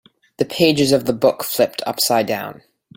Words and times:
The 0.37 0.45
pages 0.45 0.93
of 0.93 1.05
the 1.05 1.13
book 1.13 1.43
flipped 1.43 1.83
upside 1.85 2.25
down. 2.25 2.63